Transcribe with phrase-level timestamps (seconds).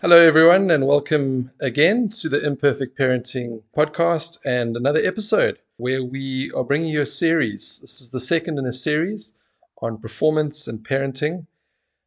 [0.00, 6.50] Hello, everyone, and welcome again to the Imperfect Parenting podcast and another episode where we
[6.50, 7.78] are bringing you a series.
[7.78, 9.34] This is the second in a series
[9.80, 11.46] on performance and parenting.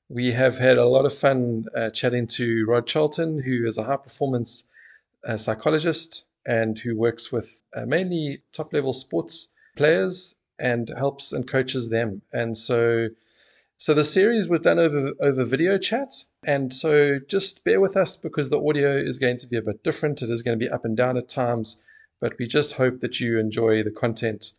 [0.10, 3.84] We have had a lot of fun uh, chatting to Rod Charlton, who is a
[3.84, 4.66] high performance
[5.26, 11.48] uh, psychologist and who works with uh, mainly top level sports players and helps and
[11.48, 12.22] coaches them.
[12.32, 13.08] And so
[13.78, 16.12] so the series was done over over video chat,
[16.44, 19.84] and so just bear with us because the audio is going to be a bit
[19.84, 20.24] different.
[20.24, 21.82] It is going to be up and down at times,
[22.20, 24.52] but we just hope that you enjoy the content,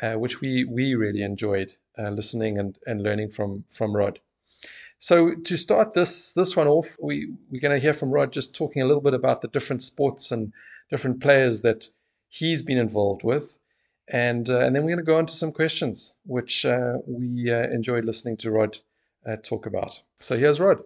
[0.00, 4.20] uh, which we we really enjoyed uh, listening and, and learning from from Rod.
[4.98, 8.54] So to start this this one off, we we're going to hear from Rod just
[8.54, 10.52] talking a little bit about the different sports and
[10.90, 11.88] different players that
[12.28, 13.58] he's been involved with.
[14.08, 17.50] And, uh, and then we're going to go on to some questions, which uh, we
[17.50, 18.78] uh, enjoyed listening to Rod
[19.26, 20.00] uh, talk about.
[20.20, 20.84] So here's Rod.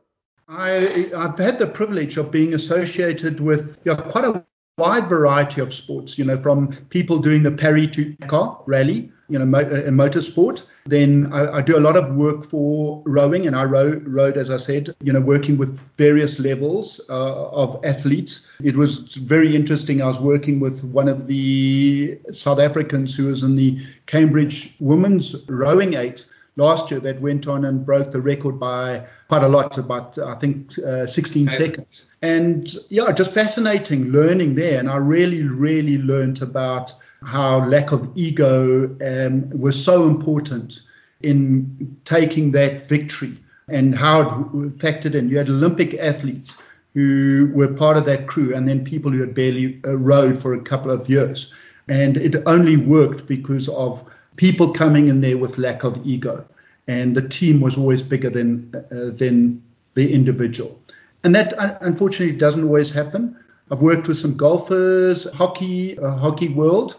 [0.48, 4.44] I, I've had the privilege of being associated with yeah, quite a
[4.78, 9.38] wide variety of sports, you know, from people doing the Paris to Dakar rally, you
[9.38, 10.64] know, uh, in motorsport.
[10.86, 14.50] Then I, I, do a lot of work for rowing, and I row, rowed, as
[14.50, 18.48] I said, you know, working with various levels uh, of athletes.
[18.62, 20.00] It was very interesting.
[20.00, 25.36] I was working with one of the South Africans who was in the Cambridge Women's
[25.48, 26.24] Rowing Eight
[26.58, 30.34] last year that went on and broke the record by quite a lot, about I
[30.34, 32.06] think uh, 16 seconds.
[32.20, 34.78] And yeah, just fascinating learning there.
[34.78, 36.92] And I really, really learned about
[37.24, 40.80] how lack of ego um, was so important
[41.20, 43.36] in taking that victory
[43.68, 45.28] and how it factored in.
[45.28, 46.56] You had Olympic athletes
[46.94, 50.54] who were part of that crew, and then people who had barely uh, rowed for
[50.54, 51.52] a couple of years.
[51.88, 54.04] And it only worked because of
[54.36, 56.46] people coming in there with lack of ego,
[56.86, 59.62] and the team was always bigger than uh, than
[59.94, 60.80] the individual.
[61.24, 63.36] And that unfortunately doesn't always happen.
[63.70, 66.96] I've worked with some golfers, hockey, uh, hockey world.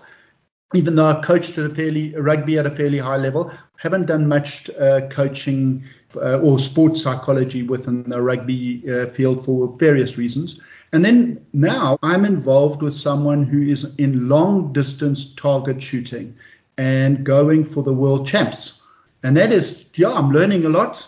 [0.76, 4.28] Even though I've coached at a fairly rugby at a fairly high level, haven't done
[4.28, 5.84] much uh, coaching
[6.16, 10.60] uh, or sports psychology within the rugby uh, field for various reasons.
[10.92, 16.36] And then now I'm involved with someone who is in long distance target shooting
[16.78, 18.82] and going for the world champs.
[19.24, 21.08] And that is, yeah, I'm learning a lot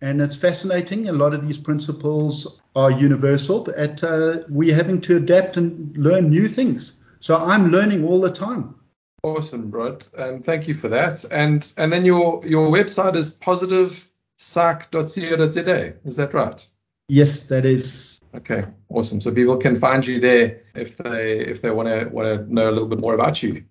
[0.00, 1.08] and it's fascinating.
[1.08, 6.30] A lot of these principles are universal, but uh, we're having to adapt and learn
[6.30, 6.94] new things.
[7.20, 8.74] So I'm learning all the time.
[9.22, 10.06] Awesome, Rod.
[10.16, 11.24] Um, thank you for that.
[11.30, 15.94] And and then your your website is positivepsych.co.za.
[16.04, 16.66] Is that right?
[17.08, 18.18] Yes, that is.
[18.34, 19.20] Okay, awesome.
[19.20, 22.70] So people can find you there if they if they want to want to know
[22.70, 23.64] a little bit more about you.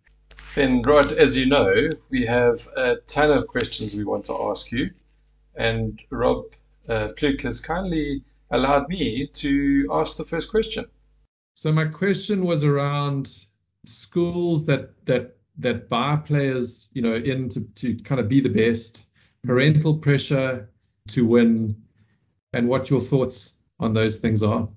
[0.55, 4.71] Then, Rod, as you know, we have a ton of questions we want to ask
[4.71, 4.91] you,
[5.55, 6.45] and Rob
[6.87, 10.85] uh, Pluk has kindly allowed me to ask the first question.
[11.55, 13.45] So my question was around
[13.85, 18.49] schools that that that buy players, you know, in to, to kind of be the
[18.49, 19.05] best,
[19.43, 20.69] parental pressure
[21.09, 21.75] to win,
[22.53, 24.69] and what your thoughts on those things are.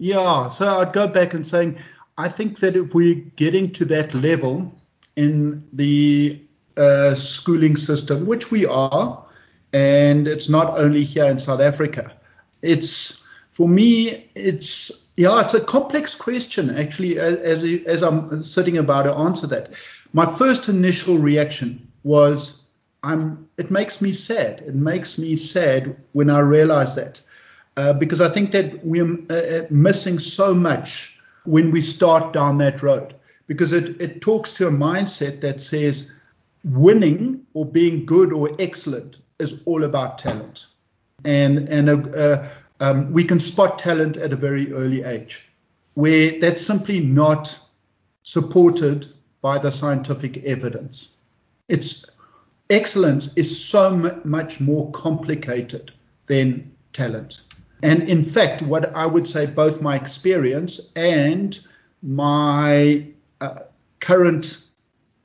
[0.00, 1.78] Yeah, so I'd go back and saying
[2.18, 4.72] I think that if we're getting to that level
[5.16, 6.40] in the
[6.76, 9.24] uh, schooling system, which we are,
[9.74, 12.12] and it's not only here in South Africa,
[12.62, 17.18] it's for me, it's yeah, it's a complex question actually.
[17.18, 19.72] As as I'm sitting about to answer that,
[20.12, 22.62] my first initial reaction was,
[23.02, 23.48] I'm.
[23.58, 24.60] It makes me sad.
[24.60, 27.20] It makes me sad when I realize that,
[27.76, 32.58] uh, because I think that we're uh, uh missing so much when we start down
[32.58, 33.14] that road
[33.48, 36.10] because it, it talks to a mindset that says
[36.64, 40.66] winning or being good or excellent is all about talent.
[41.24, 42.48] And, and uh, uh,
[42.80, 45.48] um, we can spot talent at a very early age
[45.94, 47.58] where that's simply not
[48.22, 49.06] supported
[49.40, 51.14] by the scientific evidence.
[51.68, 52.04] It's
[52.70, 55.92] excellence is so much more complicated
[56.26, 57.42] than talent.
[57.82, 61.58] And in fact, what I would say, both my experience and
[62.02, 63.06] my
[63.40, 63.60] uh,
[64.00, 64.58] current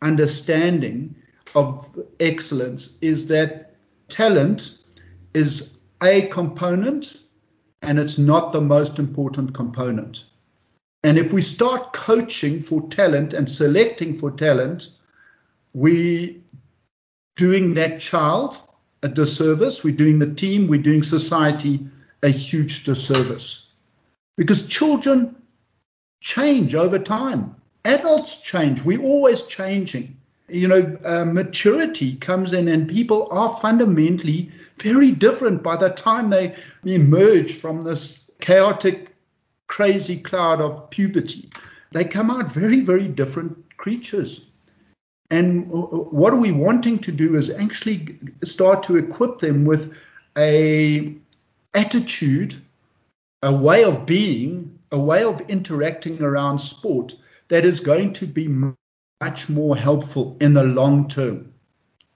[0.01, 1.15] understanding
[1.55, 3.68] of excellence is that
[4.09, 4.77] talent
[5.33, 5.71] is
[6.01, 7.19] a component
[7.81, 10.25] and it's not the most important component.
[11.03, 14.89] And if we start coaching for talent and selecting for talent,
[15.73, 16.43] we
[17.37, 18.57] doing that child
[19.01, 21.87] a disservice, we're doing the team, we're doing society
[22.21, 23.67] a huge disservice
[24.35, 25.35] because children
[26.19, 27.55] change over time.
[27.85, 28.83] Adults change.
[28.83, 30.17] We're always changing.
[30.49, 36.29] You know, uh, maturity comes in, and people are fundamentally very different by the time
[36.29, 36.55] they
[36.85, 39.15] emerge from this chaotic,
[39.67, 41.49] crazy cloud of puberty,
[41.91, 44.47] they come out very, very different creatures.
[45.31, 49.93] And what are we wanting to do is actually start to equip them with
[50.37, 51.15] a
[51.75, 52.55] attitude,
[53.43, 57.15] a way of being, a way of interacting around sport
[57.49, 58.47] that is going to be
[59.21, 61.53] much more helpful in the long term.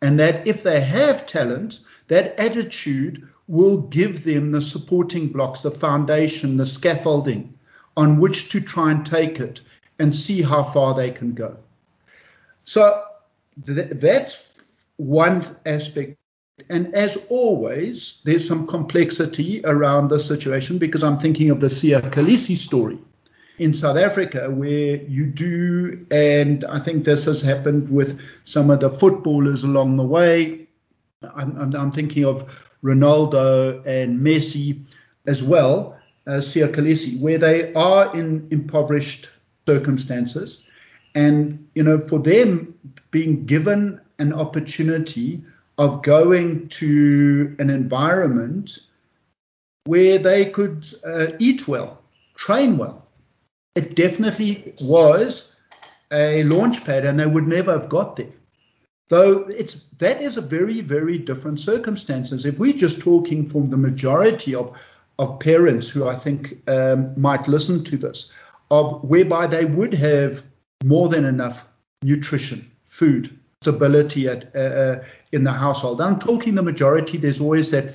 [0.02, 5.72] And that if they have talent, that attitude will give them the supporting blocks, the
[5.72, 7.54] foundation, the scaffolding
[7.96, 9.62] on which to try and take it
[10.00, 11.58] and see how far they can go.
[12.64, 13.04] So
[13.66, 16.18] th- that's one aspect.
[16.70, 22.12] And as always, there's some complexity around the situation because I'm thinking of the Siya
[22.12, 23.00] Kolisi story
[23.58, 28.80] in South Africa, where you do, and I think this has happened with some of
[28.80, 30.68] the footballers along the way.
[31.36, 32.50] I'm, I'm, I'm thinking of
[32.84, 34.86] Ronaldo and Messi
[35.26, 39.30] as well as Siya Kolisi, where they are in impoverished
[39.68, 40.64] circumstances.
[41.16, 42.74] And, you know, for them
[43.12, 45.44] being given an opportunity
[45.78, 48.80] of going to an environment
[49.86, 52.02] where they could uh, eat well,
[52.36, 53.06] train well,
[53.75, 55.52] it definitely was
[56.12, 58.31] a launch pad and they would never have got there.
[59.10, 62.46] Though it's that is a very, very different circumstances.
[62.46, 64.78] If we're just talking from the majority of
[65.20, 68.31] of parents who I think um, might listen to this,
[68.72, 70.42] of whereby they would have
[70.84, 71.68] more than enough
[72.02, 76.02] nutrition, food, stability at, uh, uh in the household.
[76.02, 77.18] I'm talking the majority.
[77.18, 77.86] There's always that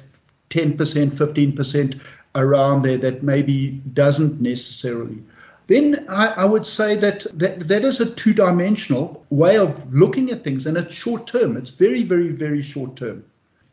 [0.51, 2.01] 10%, 15%
[2.35, 5.23] around there that maybe doesn't necessarily.
[5.69, 10.43] Then I, I would say that, that that is a two-dimensional way of looking at
[10.43, 11.59] things, and it's short term.
[11.59, 13.25] It's very, very, very short term.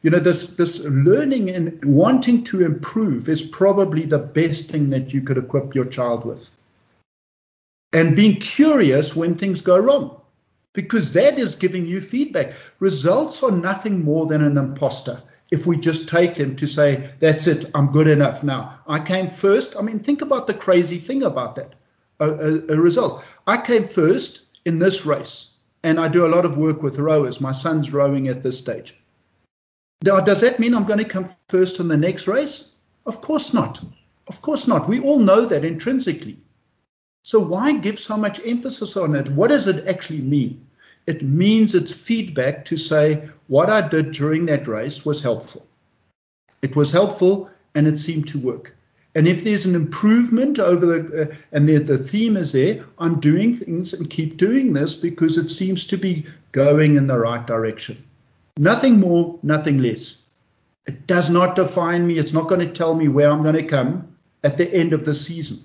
[0.02, 5.14] You know this this learning and wanting to improve is probably the best thing that
[5.14, 6.52] you could equip your child with.
[7.94, 10.20] And being curious when things go wrong
[10.74, 12.56] because that is giving you feedback.
[12.80, 17.48] Results are nothing more than an imposter if we just take them to say that's
[17.48, 18.80] it i'm good enough now.
[18.86, 19.78] I came first.
[19.78, 21.74] I mean think about the crazy thing about that
[22.20, 25.52] a, a, result i came first in this race
[25.84, 28.98] and i do a lot of work with rowers my son's rowing at this stage
[30.06, 32.70] now, does that mean I'm going to come first in the next race?
[33.08, 33.84] Of course not.
[34.28, 34.88] Of course not.
[34.88, 36.38] We all know that intrinsically.
[37.24, 39.30] So why give so much emphasis on it?
[39.30, 40.68] What does it actually mean?
[41.08, 45.66] It means it's feedback to say what I did during that race was helpful.
[46.62, 48.75] It was helpful and it seemed to work.
[49.16, 53.22] And if there's an improvement over the, uh, and the, the theme is there, I'm
[53.22, 57.46] doing things and keep doing this because it seems to be going in the right
[57.48, 58.04] direction.
[58.58, 60.22] Nothing more, nothing less.
[60.86, 62.18] It does not define me.
[62.18, 65.06] It's not going to tell me where I'm going to come at the end of
[65.06, 65.60] the season.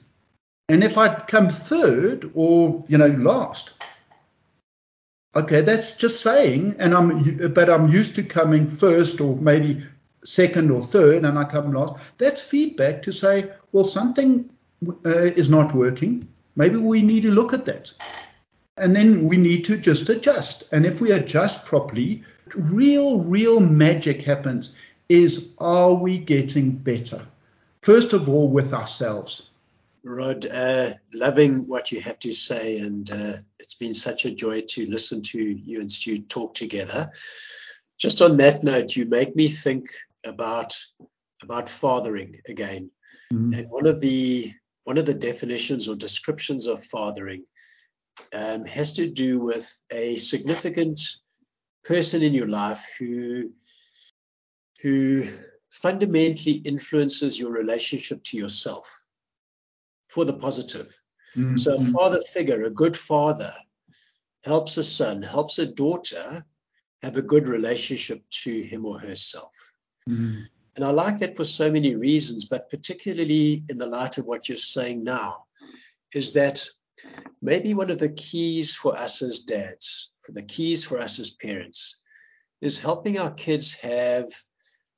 [0.68, 3.72] And if I come third or, you know, last,
[5.34, 9.84] okay, that's just saying, and I'm, but I'm used to coming first or maybe
[10.24, 11.94] second or third and I come last.
[12.18, 14.50] That's feedback to say, well, something
[15.04, 16.24] uh, is not working.
[16.56, 17.92] Maybe we need to look at that.
[18.76, 20.64] And then we need to just adjust.
[20.72, 22.24] And if we adjust properly,
[22.54, 24.74] real, real magic happens
[25.08, 27.20] is are we getting better?
[27.82, 29.50] First of all, with ourselves.
[30.02, 34.62] Rod, uh, loving what you have to say, and uh, it's been such a joy
[34.68, 37.10] to listen to you and Stu talk together.
[37.98, 39.88] Just on that note, you make me think
[40.24, 40.76] about
[41.42, 42.90] about fathering again,
[43.32, 43.54] mm-hmm.
[43.54, 44.52] and one of the
[44.84, 47.44] one of the definitions or descriptions of fathering
[48.34, 51.00] um, has to do with a significant
[51.84, 53.52] person in your life who
[54.82, 55.28] who
[55.70, 58.90] fundamentally influences your relationship to yourself
[60.08, 60.88] for the positive.
[61.36, 61.56] Mm-hmm.
[61.56, 63.52] So a father figure, a good father,
[64.44, 66.44] helps a son, helps a daughter
[67.02, 69.54] have a good relationship to him or herself.
[70.10, 70.40] Mm-hmm.
[70.76, 74.48] And I like that for so many reasons, but particularly in the light of what
[74.48, 75.44] you're saying now,
[76.14, 76.64] is that
[77.42, 81.30] maybe one of the keys for us as dads for the keys for us as
[81.30, 82.00] parents
[82.60, 84.28] is helping our kids have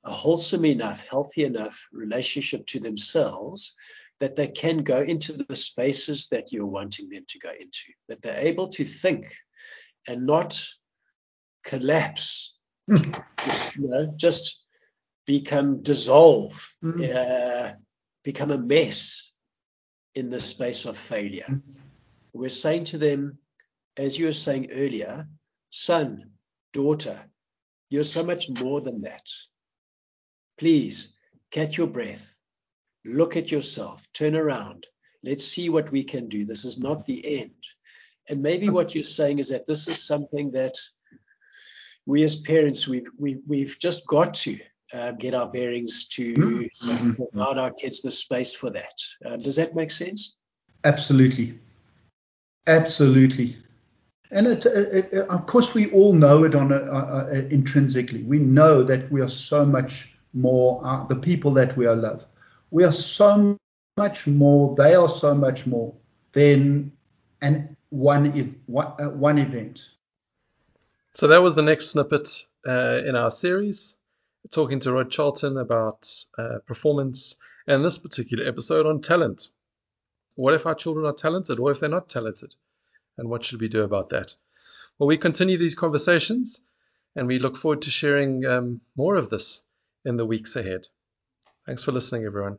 [0.05, 3.75] a wholesome enough, healthy enough relationship to themselves
[4.19, 8.21] that they can go into the spaces that you're wanting them to go into, that
[8.21, 9.25] they're able to think
[10.07, 10.61] and not
[11.65, 12.57] collapse,
[12.89, 14.62] just, you know, just
[15.25, 17.03] become dissolve, mm-hmm.
[17.15, 17.71] uh,
[18.23, 19.31] become a mess
[20.15, 21.45] in the space of failure.
[21.49, 21.71] Mm-hmm.
[22.33, 23.37] We're saying to them,
[23.97, 25.27] as you were saying earlier,
[25.69, 26.31] son,
[26.71, 27.23] daughter,
[27.89, 29.27] you're so much more than that.
[30.57, 31.15] Please
[31.51, 32.35] catch your breath,
[33.05, 34.87] look at yourself, turn around,
[35.23, 36.45] let's see what we can do.
[36.45, 37.51] This is not the end.
[38.29, 40.73] And maybe what you're saying is that this is something that
[42.05, 44.57] we as parents, we've, we've, we've just got to
[44.93, 47.13] uh, get our bearings to mm-hmm.
[47.13, 48.93] provide our kids the space for that.
[49.25, 50.35] Uh, does that make sense?
[50.83, 51.59] Absolutely.
[52.67, 53.57] Absolutely.
[54.31, 58.23] And it, it, it, of course, we all know it on a, a, a, intrinsically.
[58.23, 62.25] We know that we are so much more uh, the people that we are love.
[62.71, 63.57] We are so
[63.97, 64.75] much more.
[64.75, 65.93] They are so much more
[66.31, 66.91] than
[67.41, 69.87] an one one, uh, one event.
[71.13, 72.27] So that was the next snippet
[72.67, 73.99] uh, in our series,
[74.51, 76.07] talking to Rod Charlton about
[76.37, 79.47] uh, performance, and this particular episode on talent.
[80.35, 81.59] What if our children are talented?
[81.59, 82.53] or if they're not talented?
[83.17, 84.33] And what should we do about that?
[84.97, 86.61] Well, we continue these conversations,
[87.15, 89.61] and we look forward to sharing um, more of this
[90.05, 90.87] in the weeks ahead.
[91.65, 92.57] Thanks for listening, everyone.